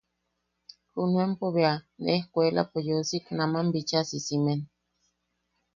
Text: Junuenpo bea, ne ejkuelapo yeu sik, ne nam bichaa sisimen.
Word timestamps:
Junuenpo 0.93 1.45
bea, 1.55 1.73
ne 2.01 2.09
ejkuelapo 2.17 2.77
yeu 2.87 3.01
sik, 3.09 3.25
ne 3.37 3.43
nam 3.51 3.67
bichaa 3.73 4.05
sisimen. 4.09 4.59